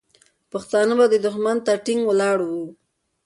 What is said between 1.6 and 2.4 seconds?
ته ټینګ ولاړ